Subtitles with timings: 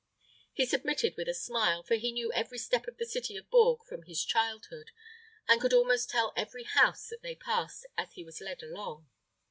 [0.51, 3.87] He submitted with a smile; for he knew every step of the city of Bourges
[3.87, 4.89] from his childhood,
[5.47, 9.11] and could almost tell every house that they passed as he was led along.